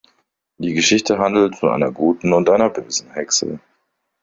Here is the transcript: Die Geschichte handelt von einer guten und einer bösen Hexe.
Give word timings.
Die 0.57 0.73
Geschichte 0.73 1.19
handelt 1.19 1.57
von 1.57 1.69
einer 1.69 1.91
guten 1.91 2.33
und 2.33 2.49
einer 2.49 2.71
bösen 2.71 3.11
Hexe. 3.13 3.59